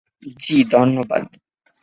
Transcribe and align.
জি, 0.39 0.55
ধন্যবাদ। 0.71 1.25